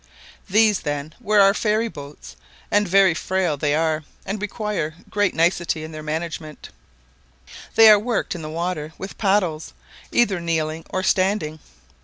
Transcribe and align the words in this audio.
These, 0.49 0.79
then, 0.79 1.13
were 1.21 1.39
our 1.41 1.53
ferry 1.53 1.87
boats, 1.87 2.35
and 2.71 2.87
very 2.87 3.13
frail 3.13 3.55
they 3.55 3.75
are, 3.75 4.03
and 4.25 4.41
require 4.41 4.95
great 5.11 5.35
nicety 5.35 5.83
in 5.83 5.91
their 5.91 6.01
management; 6.01 6.69
they 7.75 7.87
are 7.87 7.99
worked 7.99 8.33
in 8.33 8.41
the 8.41 8.49
water 8.49 8.93
with 8.97 9.19
paddles, 9.19 9.73
either 10.11 10.39
kneeling 10.41 10.87
or 10.89 11.03
standing. 11.03 11.59